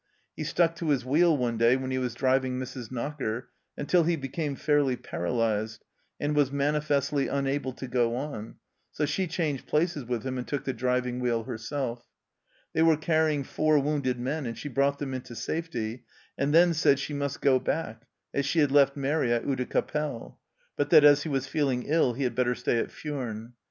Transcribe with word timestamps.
He 0.35 0.43
stuck 0.43 0.75
to 0.77 0.89
his 0.89 1.05
wheel 1.05 1.37
one 1.37 1.57
day, 1.59 1.75
when 1.77 1.91
he 1.91 1.99
was 1.99 2.15
driving 2.15 2.57
Mrs. 2.57 2.91
Knocker, 2.91 3.49
until 3.77 4.03
he 4.05 4.15
became 4.15 4.55
fairly 4.55 4.95
paralyzed, 4.95 5.85
and 6.19 6.35
was 6.35 6.51
manifestly 6.51 7.27
unable 7.27 7.71
to 7.73 7.85
go 7.87 8.15
on, 8.15 8.55
so 8.91 9.05
she 9.05 9.27
changed 9.27 9.67
places 9.67 10.03
with 10.03 10.23
him 10.23 10.39
arid 10.39 10.47
took 10.47 10.63
the 10.63 10.73
driving 10.73 11.19
wheel 11.19 11.43
herself. 11.43 12.03
They 12.73 12.81
were 12.81 12.97
carrying 12.97 13.43
four 13.43 13.77
wounded 13.77 14.19
men, 14.19 14.47
and 14.47 14.57
she 14.57 14.69
brought 14.69 14.97
them 14.97 15.13
into 15.13 15.35
safety, 15.35 16.05
and 16.35 16.51
then 16.51 16.73
said 16.73 16.97
she 16.97 17.13
must 17.13 17.39
go 17.39 17.59
back, 17.59 18.07
as 18.33 18.47
she 18.47 18.57
had 18.57 18.71
left 18.71 18.97
Mairi 18.97 19.31
at 19.31 19.45
Oudecappelle, 19.45 20.39
but 20.75 20.89
that 20.89 21.03
as 21.03 21.21
he 21.21 21.29
was 21.29 21.45
feeling 21.45 21.83
ill 21.83 22.13
he 22.13 22.23
had 22.23 22.33
better 22.33 22.55
stay 22.55 22.79
at 22.79 22.91
Furnes. 22.91 23.51